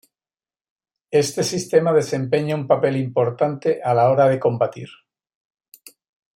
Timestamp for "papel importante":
2.65-3.83